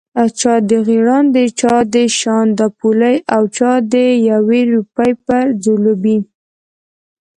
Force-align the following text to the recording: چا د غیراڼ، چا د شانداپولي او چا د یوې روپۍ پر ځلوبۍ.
چا 0.39 0.53
د 0.69 0.71
غیراڼ، 0.87 1.25
چا 1.59 1.73
د 1.93 1.95
شانداپولي 2.19 3.15
او 3.35 3.41
چا 3.57 3.71
د 3.93 3.95
یوې 4.29 4.61
روپۍ 4.73 5.11
پر 5.25 5.45
ځلوبۍ. 5.63 6.17